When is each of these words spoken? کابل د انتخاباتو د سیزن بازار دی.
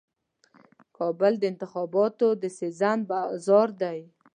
کابل 0.97 1.33
د 1.39 1.43
انتخاباتو 1.51 2.27
د 2.41 2.43
سیزن 2.57 2.99
بازار 3.11 3.67
دی. 3.81 3.99